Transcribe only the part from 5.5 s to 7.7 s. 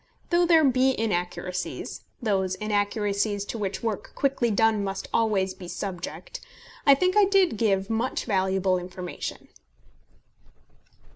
be subject, I think I did